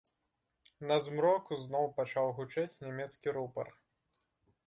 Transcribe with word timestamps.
На 0.91 0.95
змроку 1.07 1.51
зноў 1.65 1.85
пачаў 1.99 2.27
гучэць 2.39 2.79
нямецкі 2.87 3.27
рупар. 3.37 3.67